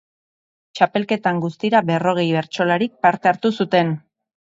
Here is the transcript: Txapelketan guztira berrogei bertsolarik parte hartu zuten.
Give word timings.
Txapelketan 0.79 1.43
guztira 1.45 1.83
berrogei 1.91 2.27
bertsolarik 2.41 2.99
parte 3.07 3.35
hartu 3.37 3.57
zuten. 3.63 3.97